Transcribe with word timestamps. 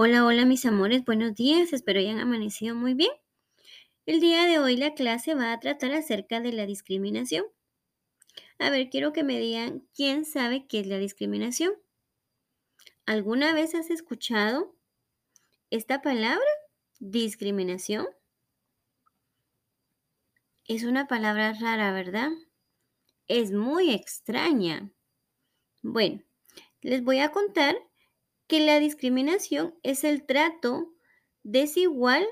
Hola, 0.00 0.24
hola 0.24 0.44
mis 0.44 0.64
amores, 0.64 1.04
buenos 1.04 1.34
días, 1.34 1.72
espero 1.72 1.98
hayan 1.98 2.20
amanecido 2.20 2.76
muy 2.76 2.94
bien. 2.94 3.10
El 4.06 4.20
día 4.20 4.44
de 4.46 4.60
hoy 4.60 4.76
la 4.76 4.94
clase 4.94 5.34
va 5.34 5.52
a 5.52 5.58
tratar 5.58 5.92
acerca 5.92 6.40
de 6.40 6.52
la 6.52 6.66
discriminación. 6.66 7.44
A 8.60 8.70
ver, 8.70 8.90
quiero 8.90 9.12
que 9.12 9.24
me 9.24 9.40
digan 9.40 9.88
quién 9.96 10.24
sabe 10.24 10.68
qué 10.68 10.78
es 10.78 10.86
la 10.86 10.98
discriminación. 10.98 11.72
¿Alguna 13.06 13.52
vez 13.52 13.74
has 13.74 13.90
escuchado 13.90 14.76
esta 15.68 16.00
palabra? 16.00 16.46
Discriminación. 17.00 18.06
Es 20.64 20.84
una 20.84 21.08
palabra 21.08 21.54
rara, 21.54 21.92
¿verdad? 21.92 22.30
Es 23.26 23.50
muy 23.50 23.90
extraña. 23.90 24.92
Bueno, 25.82 26.22
les 26.82 27.02
voy 27.02 27.18
a 27.18 27.32
contar 27.32 27.87
que 28.48 28.60
la 28.60 28.80
discriminación 28.80 29.74
es 29.82 30.04
el 30.04 30.26
trato 30.26 30.92
desigual 31.44 32.26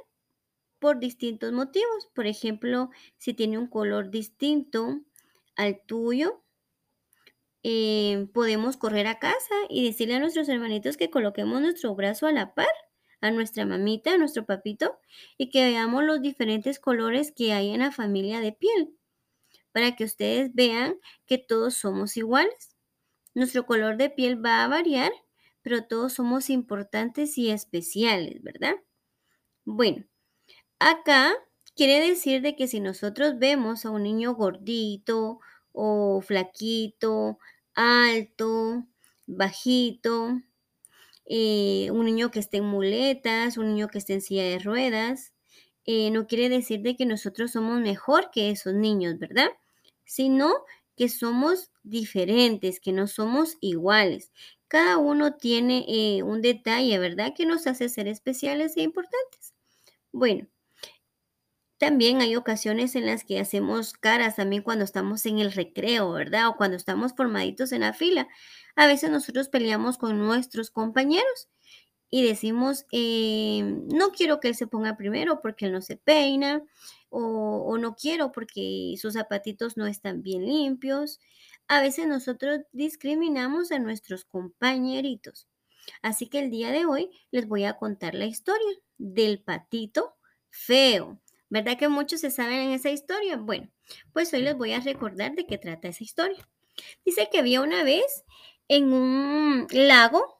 por 0.78 0.98
distintos 0.98 1.52
motivos. 1.52 2.08
Por 2.14 2.26
ejemplo, 2.26 2.90
si 3.18 3.34
tiene 3.34 3.58
un 3.58 3.68
color 3.68 4.10
distinto 4.10 5.00
al 5.56 5.80
tuyo, 5.86 6.42
eh, 7.62 8.28
podemos 8.32 8.76
correr 8.76 9.06
a 9.06 9.18
casa 9.18 9.54
y 9.68 9.84
decirle 9.84 10.14
a 10.14 10.20
nuestros 10.20 10.48
hermanitos 10.48 10.96
que 10.96 11.10
coloquemos 11.10 11.60
nuestro 11.60 11.94
brazo 11.94 12.26
a 12.26 12.32
la 12.32 12.54
par, 12.54 12.68
a 13.20 13.30
nuestra 13.30 13.66
mamita, 13.66 14.14
a 14.14 14.18
nuestro 14.18 14.46
papito, 14.46 14.98
y 15.36 15.50
que 15.50 15.64
veamos 15.64 16.04
los 16.04 16.22
diferentes 16.22 16.78
colores 16.78 17.32
que 17.32 17.52
hay 17.52 17.70
en 17.70 17.80
la 17.80 17.90
familia 17.92 18.40
de 18.40 18.52
piel, 18.52 18.96
para 19.72 19.96
que 19.96 20.04
ustedes 20.04 20.54
vean 20.54 20.96
que 21.26 21.38
todos 21.38 21.74
somos 21.74 22.16
iguales. 22.16 22.76
Nuestro 23.34 23.66
color 23.66 23.96
de 23.96 24.10
piel 24.10 24.44
va 24.44 24.62
a 24.62 24.68
variar, 24.68 25.12
pero 25.66 25.82
todos 25.84 26.12
somos 26.14 26.48
importantes 26.48 27.38
y 27.38 27.50
especiales, 27.50 28.40
¿verdad? 28.44 28.76
Bueno, 29.64 30.04
acá 30.80 31.34
quiere 31.76 32.06
decir 32.08 32.42
de 32.42 32.56
que 32.56 32.68
si 32.68 32.80
nosotros 32.80 33.38
vemos 33.38 33.86
a 33.86 33.90
un 33.90 34.04
niño 34.04 34.34
gordito 34.34 35.40
o 35.72 36.22
flaquito, 36.22 37.38
alto, 37.74 38.86
bajito, 39.26 40.40
eh, 41.26 41.90
un 41.92 42.06
niño 42.06 42.30
que 42.30 42.38
esté 42.40 42.58
en 42.58 42.64
muletas, 42.66 43.56
un 43.58 43.68
niño 43.68 43.88
que 43.88 43.98
esté 43.98 44.14
en 44.14 44.22
silla 44.22 44.44
de 44.44 44.58
ruedas, 44.58 45.32
eh, 45.84 46.10
no 46.10 46.26
quiere 46.26 46.48
decir 46.48 46.82
de 46.82 46.96
que 46.96 47.06
nosotros 47.06 47.52
somos 47.52 47.80
mejor 47.80 48.30
que 48.32 48.50
esos 48.50 48.74
niños, 48.74 49.18
¿verdad? 49.18 49.48
Sino 50.04 50.52
que 50.96 51.08
somos 51.08 51.70
diferentes, 51.82 52.80
que 52.80 52.92
no 52.92 53.06
somos 53.06 53.56
iguales. 53.60 54.32
Cada 54.68 54.98
uno 54.98 55.34
tiene 55.36 55.84
eh, 55.88 56.22
un 56.22 56.42
detalle, 56.42 56.98
¿verdad? 56.98 57.32
Que 57.34 57.46
nos 57.46 57.66
hace 57.66 57.88
ser 57.88 58.08
especiales 58.08 58.76
e 58.76 58.82
importantes. 58.82 59.54
Bueno, 60.12 60.48
también 61.78 62.22
hay 62.22 62.36
ocasiones 62.36 62.96
en 62.96 63.06
las 63.06 63.24
que 63.24 63.38
hacemos 63.38 63.92
caras 63.92 64.36
también 64.36 64.62
cuando 64.62 64.84
estamos 64.84 65.26
en 65.26 65.38
el 65.38 65.52
recreo, 65.52 66.12
¿verdad? 66.12 66.48
O 66.48 66.56
cuando 66.56 66.76
estamos 66.76 67.12
formaditos 67.14 67.70
en 67.72 67.82
la 67.82 67.92
fila. 67.92 68.28
A 68.76 68.86
veces 68.86 69.10
nosotros 69.10 69.48
peleamos 69.48 69.98
con 69.98 70.18
nuestros 70.18 70.70
compañeros 70.70 71.48
y 72.10 72.26
decimos, 72.26 72.86
eh, 72.92 73.62
no 73.92 74.10
quiero 74.12 74.40
que 74.40 74.48
él 74.48 74.54
se 74.54 74.66
ponga 74.66 74.96
primero 74.96 75.40
porque 75.42 75.66
él 75.66 75.72
no 75.72 75.82
se 75.82 75.96
peina, 75.96 76.62
o, 77.10 77.64
o 77.66 77.78
no 77.78 77.94
quiero 77.94 78.32
porque 78.32 78.94
sus 78.98 79.14
zapatitos 79.14 79.76
no 79.76 79.86
están 79.86 80.22
bien 80.22 80.46
limpios. 80.46 81.20
A 81.68 81.80
veces 81.80 82.06
nosotros 82.06 82.60
discriminamos 82.72 83.72
a 83.72 83.78
nuestros 83.78 84.24
compañeritos. 84.24 85.48
Así 86.02 86.28
que 86.28 86.38
el 86.40 86.50
día 86.50 86.70
de 86.70 86.86
hoy 86.86 87.10
les 87.30 87.46
voy 87.46 87.64
a 87.64 87.76
contar 87.76 88.14
la 88.14 88.26
historia 88.26 88.78
del 88.98 89.42
patito 89.42 90.16
feo. 90.48 91.20
¿Verdad 91.48 91.78
que 91.78 91.88
muchos 91.88 92.20
se 92.20 92.30
saben 92.30 92.58
en 92.60 92.70
esa 92.72 92.90
historia? 92.90 93.36
Bueno, 93.36 93.70
pues 94.12 94.32
hoy 94.32 94.42
les 94.42 94.56
voy 94.56 94.72
a 94.72 94.80
recordar 94.80 95.34
de 95.34 95.46
qué 95.46 95.58
trata 95.58 95.88
esa 95.88 96.04
historia. 96.04 96.48
Dice 97.04 97.28
que 97.30 97.38
había 97.38 97.60
una 97.60 97.84
vez 97.84 98.24
en 98.68 98.92
un 98.92 99.66
lago, 99.70 100.38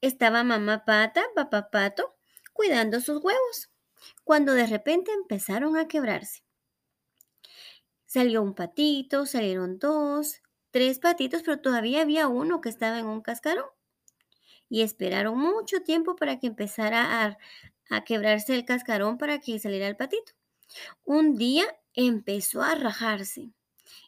estaba 0.00 0.44
mamá 0.44 0.84
pata, 0.84 1.24
papá 1.34 1.70
pato, 1.70 2.16
cuidando 2.52 3.00
sus 3.00 3.22
huevos, 3.22 3.70
cuando 4.24 4.54
de 4.54 4.66
repente 4.66 5.12
empezaron 5.12 5.76
a 5.76 5.88
quebrarse. 5.88 6.42
Salió 8.06 8.42
un 8.42 8.54
patito, 8.54 9.26
salieron 9.26 9.78
dos, 9.78 10.40
tres 10.76 10.98
patitos, 10.98 11.40
pero 11.42 11.58
todavía 11.58 12.02
había 12.02 12.28
uno 12.28 12.60
que 12.60 12.68
estaba 12.68 12.98
en 12.98 13.06
un 13.06 13.22
cascarón. 13.22 13.64
Y 14.68 14.82
esperaron 14.82 15.38
mucho 15.38 15.80
tiempo 15.80 16.16
para 16.16 16.38
que 16.38 16.48
empezara 16.48 17.38
a, 17.88 18.04
quebrarse 18.04 18.54
el 18.54 18.66
cascarón 18.66 19.16
para 19.16 19.38
que 19.40 19.58
saliera 19.58 19.88
el 19.88 19.96
patito. 19.96 20.34
Un 21.06 21.38
día 21.38 21.64
empezó 21.94 22.60
a 22.60 22.74
rajarse 22.74 23.54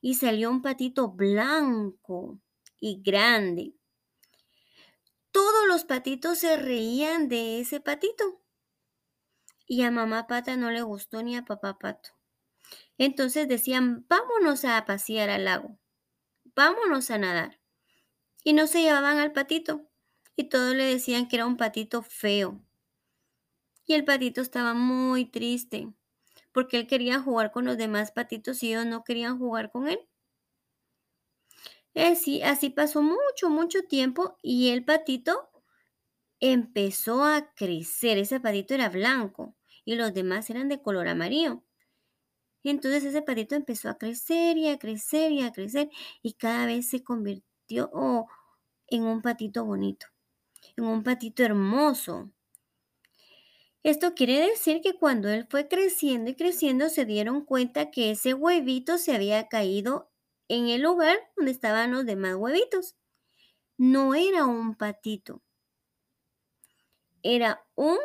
y 0.03 0.17
salió 0.17 0.51
un 0.51 0.61
patito 0.61 1.09
blanco 1.09 2.39
y 2.78 3.01
grande. 3.03 3.73
Todos 5.33 5.67
los 5.69 5.84
patitos 5.84 6.37
se 6.37 6.59
reían 6.59 7.31
de 7.31 7.61
ese 7.61 7.81
patito. 7.81 8.43
Y 9.67 9.84
a 9.84 9.91
mamá 9.91 10.27
pata 10.27 10.55
no 10.59 10.71
le 10.71 10.83
gustó 10.83 11.23
ni 11.23 11.34
a 11.34 11.47
papá 11.47 11.78
pato. 11.78 12.11
Entonces 12.99 13.49
decían, 13.49 14.05
vámonos 14.07 14.67
a 14.67 14.84
pasear 14.84 15.31
al 15.31 15.47
lago, 15.47 15.78
vámonos 16.59 17.13
a 17.13 17.19
nadar. 17.19 17.61
Y 18.45 18.53
no 18.53 18.67
se 18.67 18.83
llevaban 18.83 19.19
al 19.19 19.33
patito. 19.33 19.89
Y 20.37 20.49
todos 20.49 20.75
le 20.75 20.85
decían 20.85 21.29
que 21.29 21.37
era 21.37 21.47
un 21.47 21.57
patito 21.57 22.03
feo. 22.03 22.61
Y 23.87 23.95
el 23.95 24.05
patito 24.05 24.41
estaba 24.41 24.75
muy 24.75 25.25
triste 25.25 25.93
porque 26.53 26.79
él 26.79 26.89
quería 26.89 27.21
jugar 27.21 27.53
con 27.53 27.65
los 27.65 27.79
demás 27.79 28.11
patitos 28.11 28.63
y 28.63 28.71
ellos 28.71 28.87
no 28.87 29.05
querían 29.05 29.39
jugar 29.39 29.71
con 29.71 29.89
él. 29.89 30.01
Así, 31.95 32.43
así 32.43 32.71
pasó 32.71 33.03
mucho, 33.03 33.51
mucho 33.51 33.83
tiempo 33.85 34.37
y 34.43 34.71
el 34.71 34.85
patito 34.85 35.51
empezó 36.41 37.25
a 37.25 37.55
crecer. 37.55 38.19
Ese 38.19 38.41
patito 38.41 38.75
era 38.75 38.89
blanco 38.89 39.57
y 39.85 39.95
los 39.95 40.15
demás 40.15 40.51
eran 40.51 40.69
de 40.69 40.83
color 40.83 41.09
amarillo. 41.09 41.65
Entonces 42.65 43.05
ese 43.05 43.23
patito 43.23 43.55
empezó 43.55 43.89
a 43.91 43.99
crecer 43.99 44.57
y 44.59 44.69
a 44.69 44.79
crecer 44.79 45.33
y 45.33 45.43
a 45.43 45.53
crecer 45.53 45.91
y 46.23 46.35
cada 46.35 46.67
vez 46.67 46.89
se 46.89 47.03
convirtió 47.03 47.91
en 48.89 49.05
un 49.05 49.23
patito 49.23 49.65
bonito, 49.65 50.07
en 50.77 50.85
un 50.87 51.03
patito 51.05 51.43
hermoso. 51.45 52.33
Esto 53.83 54.15
quiere 54.15 54.39
decir 54.51 54.81
que 54.83 54.95
cuando 54.95 55.29
él 55.29 55.45
fue 55.51 55.67
creciendo 55.67 56.31
y 56.31 56.37
creciendo 56.37 56.89
se 56.89 57.05
dieron 57.05 57.45
cuenta 57.45 57.91
que 57.91 58.13
ese 58.13 58.33
huevito 58.33 58.99
se 58.99 59.13
había 59.15 59.49
caído 59.49 60.11
en 60.49 60.69
el 60.69 60.83
lugar 60.83 61.19
donde 61.37 61.51
estaban 61.53 61.91
los 61.93 62.07
demás 62.07 62.37
huevitos. 62.37 62.97
No 63.79 64.15
era 64.15 64.47
un 64.47 64.77
patito, 64.77 65.43
era 67.23 67.65
un 67.77 67.99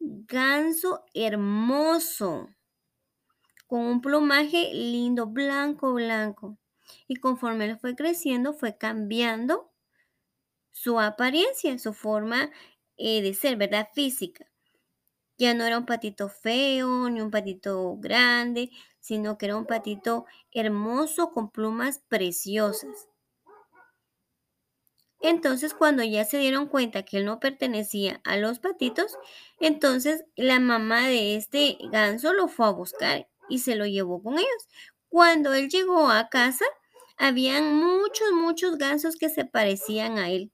ganso 0.00 1.04
hermoso, 1.14 2.48
con 3.68 3.80
un 3.82 4.00
plumaje 4.00 4.72
lindo, 4.72 5.26
blanco, 5.26 5.92
blanco. 5.92 6.58
Y 7.06 7.16
conforme 7.16 7.66
él 7.66 7.78
fue 7.78 7.94
creciendo, 7.94 8.54
fue 8.54 8.76
cambiando 8.78 9.70
su 10.72 10.98
apariencia, 10.98 11.78
su 11.78 11.92
forma 11.92 12.50
eh, 12.96 13.20
de 13.20 13.34
ser, 13.34 13.56
¿verdad? 13.56 13.88
Física. 13.94 14.46
Ya 15.36 15.52
no 15.54 15.64
era 15.64 15.78
un 15.78 15.86
patito 15.86 16.30
feo 16.30 17.10
ni 17.10 17.20
un 17.20 17.30
patito 17.30 17.96
grande, 17.98 18.70
sino 19.00 19.36
que 19.36 19.46
era 19.46 19.56
un 19.56 19.66
patito 19.66 20.24
hermoso 20.50 21.30
con 21.30 21.50
plumas 21.50 22.00
preciosas. 22.08 23.08
Entonces, 25.20 25.74
cuando 25.74 26.02
ya 26.04 26.24
se 26.24 26.38
dieron 26.38 26.68
cuenta 26.68 27.02
que 27.02 27.18
él 27.18 27.26
no 27.26 27.38
pertenecía 27.38 28.20
a 28.24 28.38
los 28.38 28.60
patitos, 28.60 29.18
entonces 29.60 30.24
la 30.36 30.58
mamá 30.58 31.06
de 31.06 31.36
este 31.36 31.76
ganso 31.92 32.32
lo 32.32 32.48
fue 32.48 32.66
a 32.66 32.70
buscar 32.70 33.28
y 33.48 33.60
se 33.60 33.76
lo 33.76 33.86
llevó 33.86 34.22
con 34.22 34.34
ellos. 34.38 34.68
Cuando 35.08 35.54
él 35.54 35.68
llegó 35.68 36.08
a 36.10 36.28
casa, 36.28 36.64
habían 37.16 37.76
muchos, 37.76 38.32
muchos 38.32 38.78
gansos 38.78 39.16
que 39.16 39.28
se 39.30 39.44
parecían 39.44 40.18
a 40.18 40.30
él. 40.30 40.52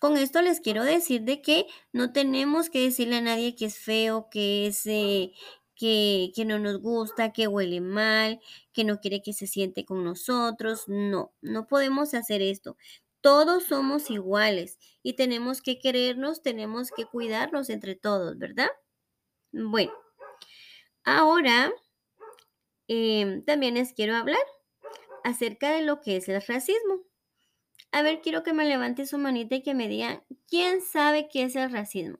Con 0.00 0.16
esto 0.16 0.40
les 0.40 0.60
quiero 0.60 0.82
decir 0.84 1.22
de 1.24 1.42
que 1.42 1.66
no 1.92 2.12
tenemos 2.12 2.70
que 2.70 2.80
decirle 2.80 3.16
a 3.16 3.20
nadie 3.20 3.54
que 3.54 3.66
es 3.66 3.78
feo, 3.78 4.28
que 4.30 4.66
es 4.66 4.86
eh, 4.86 5.32
que, 5.74 6.32
que 6.34 6.44
no 6.46 6.58
nos 6.58 6.80
gusta, 6.80 7.32
que 7.32 7.48
huele 7.48 7.80
mal, 7.82 8.40
que 8.72 8.84
no 8.84 8.98
quiere 9.00 9.20
que 9.22 9.34
se 9.34 9.46
siente 9.46 9.84
con 9.84 10.02
nosotros. 10.04 10.84
No, 10.88 11.32
no 11.42 11.66
podemos 11.66 12.14
hacer 12.14 12.40
esto. 12.40 12.76
Todos 13.20 13.64
somos 13.64 14.10
iguales 14.10 14.78
y 15.02 15.14
tenemos 15.14 15.60
que 15.60 15.78
querernos, 15.78 16.42
tenemos 16.42 16.90
que 16.90 17.04
cuidarnos 17.04 17.68
entre 17.68 17.94
todos, 17.94 18.38
¿verdad? 18.38 18.68
Bueno, 19.52 19.92
ahora 21.18 21.72
em, 22.88 23.44
también 23.44 23.74
les 23.74 23.92
quiero 23.92 24.16
hablar 24.16 24.44
acerca 25.24 25.70
de 25.70 25.82
lo 25.82 26.00
que 26.00 26.16
es 26.16 26.28
el 26.28 26.42
racismo. 26.42 27.02
A 27.92 28.02
ver, 28.02 28.20
quiero 28.20 28.42
que 28.42 28.52
me 28.52 28.64
levante 28.64 29.06
su 29.06 29.18
manita 29.18 29.56
y 29.56 29.62
que 29.62 29.74
me 29.74 29.88
digan, 29.88 30.24
¿quién 30.48 30.80
sabe 30.80 31.28
qué 31.28 31.44
es 31.44 31.56
el 31.56 31.72
racismo? 31.72 32.18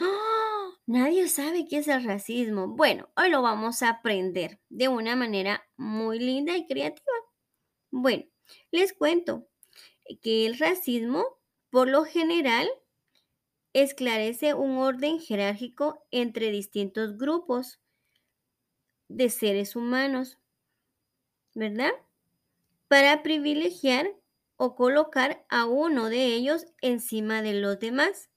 ¡Ah! 0.00 0.50
Nadie 0.86 1.28
sabe 1.28 1.66
qué 1.68 1.78
es 1.78 1.88
el 1.88 2.02
racismo. 2.02 2.66
Bueno, 2.66 3.08
hoy 3.16 3.30
lo 3.30 3.42
vamos 3.42 3.82
a 3.82 3.90
aprender 3.90 4.60
de 4.68 4.88
una 4.88 5.14
manera 5.14 5.64
muy 5.76 6.18
linda 6.18 6.56
y 6.56 6.66
creativa. 6.66 7.12
Bueno, 7.92 8.24
les 8.72 8.92
cuento 8.92 9.46
que 10.20 10.46
el 10.46 10.58
racismo, 10.58 11.24
por 11.70 11.88
lo 11.88 12.04
general, 12.04 12.68
esclarece 13.72 14.54
un 14.54 14.78
orden 14.78 15.20
jerárquico 15.20 16.06
entre 16.10 16.50
distintos 16.50 17.16
grupos 17.16 17.78
de 19.08 19.28
seres 19.28 19.76
humanos, 19.76 20.38
¿verdad? 21.54 21.90
Para 22.88 23.22
privilegiar 23.22 24.14
o 24.56 24.74
colocar 24.76 25.44
a 25.48 25.66
uno 25.66 26.08
de 26.08 26.26
ellos 26.26 26.66
encima 26.80 27.42
de 27.42 27.54
los 27.54 27.78
demás. 27.78 28.30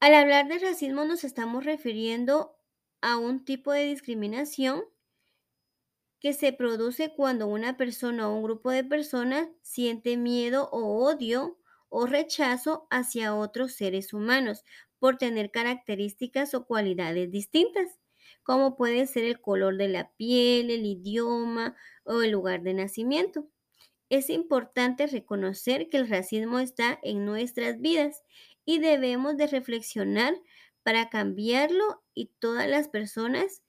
Al 0.00 0.14
hablar 0.14 0.48
de 0.48 0.58
racismo 0.58 1.04
nos 1.04 1.24
estamos 1.24 1.64
refiriendo 1.64 2.56
a 3.00 3.16
un 3.16 3.44
tipo 3.44 3.72
de 3.72 3.84
discriminación 3.84 4.84
que 6.20 6.32
se 6.32 6.52
produce 6.52 7.14
cuando 7.14 7.46
una 7.46 7.76
persona 7.76 8.28
o 8.28 8.34
un 8.34 8.42
grupo 8.42 8.70
de 8.70 8.82
personas 8.84 9.48
siente 9.62 10.16
miedo 10.16 10.70
o 10.72 11.04
odio 11.04 11.58
o 11.96 12.06
rechazo 12.06 12.88
hacia 12.90 13.36
otros 13.36 13.72
seres 13.74 14.12
humanos 14.12 14.64
por 14.98 15.16
tener 15.16 15.52
características 15.52 16.52
o 16.54 16.66
cualidades 16.66 17.30
distintas, 17.30 18.00
como 18.42 18.76
puede 18.76 19.06
ser 19.06 19.22
el 19.24 19.40
color 19.40 19.76
de 19.76 19.86
la 19.88 20.10
piel, 20.16 20.70
el 20.70 20.84
idioma 20.86 21.76
o 22.04 22.22
el 22.22 22.32
lugar 22.32 22.62
de 22.62 22.74
nacimiento. 22.74 23.48
Es 24.10 24.28
importante 24.28 25.06
reconocer 25.06 25.88
que 25.88 25.98
el 25.98 26.08
racismo 26.08 26.58
está 26.58 26.98
en 27.02 27.24
nuestras 27.24 27.80
vidas 27.80 28.22
y 28.64 28.78
debemos 28.80 29.36
de 29.36 29.46
reflexionar 29.46 30.34
para 30.82 31.10
cambiarlo 31.10 32.02
y 32.12 32.32
todas 32.40 32.68
las 32.68 32.88
personas 32.88 33.62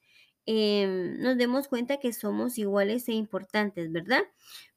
em, 0.47 1.19
nos 1.21 1.37
demos 1.37 1.67
cuenta 1.67 1.97
que 1.99 2.11
somos 2.13 2.57
iguales 2.57 3.07
e 3.07 3.13
importantes, 3.13 3.91
¿verdad? 3.91 4.23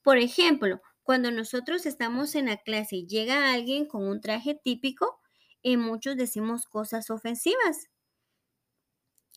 Por 0.03 0.19
ejemplo, 0.19 0.81
cuando 1.09 1.31
nosotros 1.31 1.87
estamos 1.87 2.35
en 2.35 2.45
la 2.49 2.59
clase 2.59 2.97
y 2.97 3.07
llega 3.07 3.51
alguien 3.55 3.87
con 3.87 4.07
un 4.07 4.21
traje 4.21 4.55
típico, 4.63 5.19
eh, 5.63 5.79
muchos 5.79 6.19
decimos 6.19 6.67
cosas 6.67 7.09
ofensivas. 7.09 7.89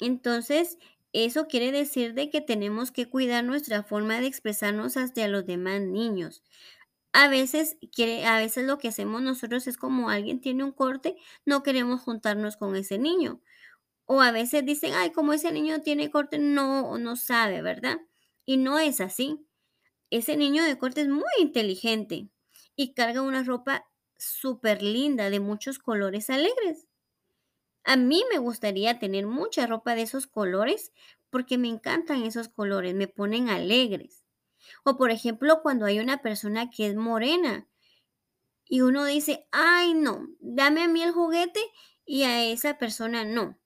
Entonces, 0.01 0.77
eso 1.13 1.47
quiere 1.47 1.71
decir 1.71 2.13
de 2.13 2.29
que 2.29 2.41
tenemos 2.41 2.91
que 2.91 3.09
cuidar 3.09 3.44
nuestra 3.45 3.83
forma 3.83 4.19
de 4.19 4.27
expresarnos 4.27 4.97
hacia 4.97 5.27
los 5.29 5.45
demás 5.45 5.79
niños. 5.81 6.44
A 7.13 7.29
veces, 7.29 7.77
quiere, 7.94 8.25
a 8.25 8.38
veces 8.38 8.65
lo 8.65 8.77
que 8.79 8.89
hacemos 8.89 9.21
nosotros 9.21 9.67
es 9.67 9.77
como 9.77 10.09
alguien 10.09 10.41
tiene 10.41 10.63
un 10.65 10.71
corte, 10.74 11.15
no 11.45 11.63
queremos 11.63 12.01
juntarnos 12.01 12.57
con 12.57 12.75
ese 12.75 13.00
niño. 13.00 13.41
O 14.06 14.21
a 14.21 14.31
veces 14.31 14.65
dicen, 14.65 14.94
ay, 14.95 15.12
como 15.12 15.33
ese 15.33 15.51
niño 15.53 15.81
tiene 15.81 16.12
corte, 16.12 16.39
no, 16.39 16.97
no 17.00 17.15
sabe, 17.17 17.62
¿verdad? 17.63 18.00
Y 18.45 18.57
no 18.57 18.79
es 18.79 19.01
así. 19.01 19.45
Ese 20.11 20.37
niño 20.37 20.63
de 20.63 20.77
corte 20.77 21.01
es 21.01 21.07
muy 21.09 21.23
inteligente 21.39 22.29
y 22.75 22.93
carga 22.93 23.23
una 23.23 23.43
ropa 23.43 23.87
súper 24.17 24.83
linda 24.83 25.31
de 25.31 25.39
muchos 25.39 25.79
colores 25.79 26.29
alegres. 26.29 26.87
A 27.83 27.95
mí 27.95 28.23
me 28.31 28.39
gustaría 28.39 28.99
tener 28.99 29.27
mucha 29.27 29.67
ropa 29.67 29.95
de 29.95 30.01
esos 30.03 30.27
colores 30.27 30.93
porque 31.29 31.57
me 31.59 31.67
encantan 31.69 32.23
esos 32.23 32.49
colores, 32.49 32.95
me 32.95 33.07
ponen 33.07 33.49
alegres. 33.49 34.23
O 34.83 34.97
por 34.97 35.11
ejemplo, 35.11 35.61
cuando 35.63 35.85
hay 35.85 35.99
una 35.99 36.21
persona 36.23 36.69
que 36.71 36.87
es 36.87 36.95
morena 36.95 37.69
y 38.65 38.81
uno 38.81 39.05
dice, 39.05 39.47
ay 39.51 39.93
no, 39.93 40.27
dame 40.39 40.83
a 40.83 40.87
mí 40.89 41.03
el 41.03 41.11
juguete 41.11 41.61
y 42.05 42.23
a 42.23 42.43
esa 42.45 42.79
persona 42.79 43.23
no. 43.23 43.60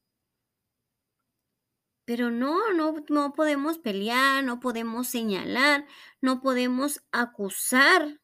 Pero 2.05 2.29
no, 2.29 2.71
no, 2.73 3.03
no 3.09 3.33
podemos 3.33 3.79
pelear, 3.79 4.43
no 4.43 4.59
podemos 4.59 5.07
señalar, 5.07 5.85
no 6.21 6.41
podemos 6.41 7.03
acusar, 7.11 8.21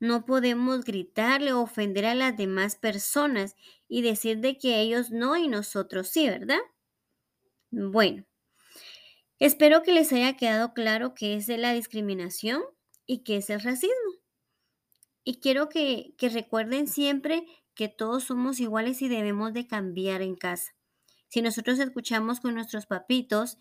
no 0.00 0.24
podemos 0.24 0.84
gritarle 0.84 1.52
o 1.52 1.60
ofender 1.60 2.06
a 2.06 2.14
las 2.14 2.36
demás 2.36 2.76
personas 2.76 3.56
y 3.88 4.02
decir 4.02 4.38
de 4.40 4.58
que 4.58 4.80
ellos 4.80 5.10
no 5.10 5.36
y 5.36 5.48
nosotros 5.48 6.08
sí, 6.08 6.28
¿verdad? 6.28 6.60
Bueno, 7.70 8.24
espero 9.38 9.82
que 9.82 9.92
les 9.92 10.12
haya 10.12 10.36
quedado 10.36 10.74
claro 10.74 11.14
qué 11.14 11.34
es 11.34 11.48
la 11.48 11.72
discriminación 11.72 12.62
y 13.06 13.22
qué 13.22 13.38
es 13.38 13.50
el 13.50 13.60
racismo. 13.60 13.94
Y 15.24 15.40
quiero 15.40 15.68
que, 15.68 16.14
que 16.18 16.28
recuerden 16.28 16.86
siempre 16.86 17.44
que 17.74 17.88
todos 17.88 18.24
somos 18.24 18.60
iguales 18.60 19.00
y 19.02 19.08
debemos 19.08 19.52
de 19.52 19.66
cambiar 19.66 20.22
en 20.22 20.36
casa. 20.36 20.74
Si 21.34 21.42
nosotros 21.42 21.80
escuchamos 21.80 22.38
con 22.38 22.54
nuestros 22.54 22.86
papitos, 22.86 23.58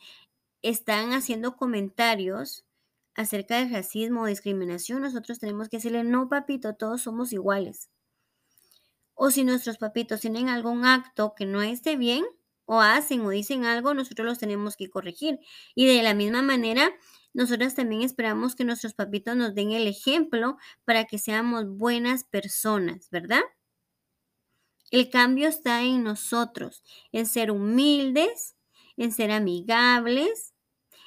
están 0.61 1.11
haciendo 1.13 1.55
comentarios 1.57 2.67
acerca 3.15 3.57
del 3.57 3.71
racismo 3.71 4.21
o 4.21 4.25
discriminación, 4.27 5.01
nosotros 5.01 5.39
tenemos 5.39 5.69
que 5.69 5.77
decirle, 5.77 6.03
no, 6.03 6.29
papito, 6.29 6.75
todos 6.75 7.01
somos 7.01 7.33
iguales. 7.33 7.89
O 9.15 9.31
si 9.31 9.43
nuestros 9.43 9.79
papitos 9.79 10.21
tienen 10.21 10.49
algún 10.49 10.85
acto 10.85 11.33
que 11.35 11.47
no 11.47 11.63
esté 11.63 11.95
bien, 11.95 12.23
o 12.65 12.79
hacen 12.79 13.21
o 13.21 13.31
dicen 13.31 13.65
algo, 13.65 13.95
nosotros 13.95 14.27
los 14.27 14.37
tenemos 14.37 14.77
que 14.77 14.91
corregir. 14.91 15.39
Y 15.73 15.87
de 15.87 16.03
la 16.03 16.13
misma 16.13 16.43
manera, 16.43 16.91
nosotras 17.33 17.73
también 17.73 18.03
esperamos 18.03 18.53
que 18.53 18.65
nuestros 18.65 18.93
papitos 18.93 19.35
nos 19.35 19.55
den 19.55 19.71
el 19.71 19.87
ejemplo 19.87 20.57
para 20.85 21.05
que 21.05 21.17
seamos 21.17 21.67
buenas 21.67 22.23
personas, 22.23 23.09
¿verdad? 23.09 23.41
El 24.93 25.09
cambio 25.09 25.49
está 25.49 25.83
en 25.83 26.03
nosotros, 26.05 26.85
en 27.11 27.25
ser 27.25 27.51
humildes, 27.51 28.55
en 28.95 29.11
ser 29.11 29.31
amigables, 29.31 30.53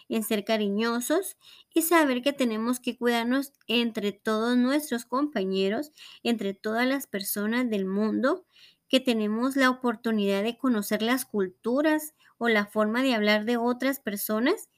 en 0.09 0.25
ser 0.25 0.45
cariñosos 0.45 1.37
y 1.75 1.83
saber 1.83 2.23
que 2.23 2.33
tenemos 2.35 2.81
que 2.81 2.99
cuidarnos 2.99 3.53
entre 3.69 4.13
todos 4.13 4.57
nuestros 4.59 5.07
compañeros, 5.07 5.93
entre 6.25 6.55
todas 6.55 6.87
las 6.87 7.07
personas 7.07 7.71
del 7.71 7.87
mundo, 7.87 8.47
que 8.89 9.01
tenemos 9.01 9.57
la 9.57 9.71
oportunidad 9.71 10.43
de 10.45 10.59
conocer 10.59 11.03
las 11.03 11.25
culturas 11.25 12.15
o 12.39 12.49
la 12.49 12.67
forma 12.67 13.03
de 13.05 13.15
hablar 13.15 13.47
de 13.47 13.57
otras 13.57 14.01
personas 14.01 14.69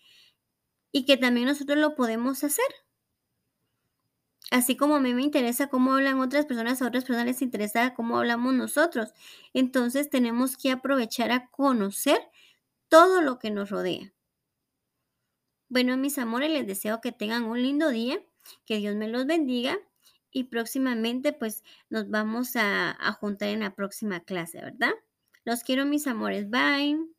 y 0.92 1.06
que 1.06 1.16
también 1.16 1.46
nosotros 1.46 1.78
lo 1.78 1.94
podemos 1.94 2.44
hacer. 2.44 2.66
Así 4.50 4.76
como 4.76 4.96
a 4.96 5.00
mí 5.00 5.14
me 5.14 5.22
interesa 5.22 5.68
cómo 5.68 5.94
hablan 5.94 6.20
otras 6.20 6.44
personas, 6.46 6.80
a 6.82 6.86
otras 6.88 7.04
personas 7.04 7.26
les 7.26 7.40
interesa 7.42 7.94
cómo 7.94 8.18
hablamos 8.18 8.52
nosotros. 8.54 9.12
Entonces 9.54 10.10
tenemos 10.10 10.56
que 10.56 10.70
aprovechar 10.70 11.30
a 11.32 11.48
conocer 11.50 12.18
todo 12.88 13.22
lo 13.22 13.38
que 13.38 13.50
nos 13.50 13.70
rodea. 13.70 14.12
Bueno, 15.70 15.96
mis 15.96 16.18
amores, 16.18 16.50
les 16.50 16.66
deseo 16.66 17.00
que 17.00 17.12
tengan 17.12 17.44
un 17.44 17.62
lindo 17.62 17.90
día, 17.90 18.22
que 18.66 18.78
Dios 18.78 18.96
me 18.96 19.08
los 19.08 19.26
bendiga 19.26 19.78
y 20.30 20.44
próximamente 20.44 21.32
pues 21.32 21.62
nos 21.90 22.08
vamos 22.10 22.56
a, 22.56 22.90
a 22.90 23.12
juntar 23.12 23.48
en 23.50 23.60
la 23.60 23.74
próxima 23.74 24.20
clase, 24.20 24.60
¿verdad? 24.60 24.92
Los 25.44 25.62
quiero, 25.62 25.84
mis 25.86 26.06
amores. 26.06 26.48
Bye. 26.50 27.17